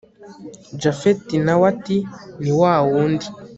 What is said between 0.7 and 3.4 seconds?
japhet nawe ati niwawundi